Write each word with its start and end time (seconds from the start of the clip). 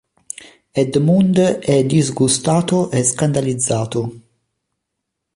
Edmund 0.73 1.37
è 1.37 1.85
disgustato 1.85 2.89
e 2.89 3.03
scandalizzato. 3.03 4.13